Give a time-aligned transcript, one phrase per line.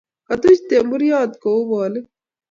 [0.27, 2.05] katuch temburyot kou polik